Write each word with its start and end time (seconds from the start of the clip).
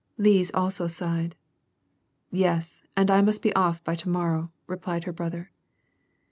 Lise 0.17 0.49
also 0.55 0.87
sighed." 0.87 1.35
Yes, 2.31 2.81
and 2.97 3.11
I 3.11 3.21
must 3.21 3.43
be 3.43 3.53
off 3.53 3.83
by 3.83 3.93
to 3.93 4.09
morrow," 4.09 4.51
replied 4.65 5.03
her 5.03 5.13
brother. 5.13 5.51